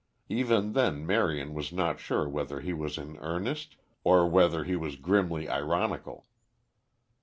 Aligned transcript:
Even 0.29 0.73
then 0.73 1.05
Marion 1.05 1.53
was 1.53 1.71
not 1.71 1.99
sure 1.99 2.27
whether 2.27 2.59
he 2.61 2.73
was 2.73 2.97
in 2.97 3.17
earnest 3.17 3.75
or 4.03 4.27
whether 4.27 4.63
he 4.63 4.75
was 4.75 4.95
grimly 4.95 5.47
ironical. 5.47 6.25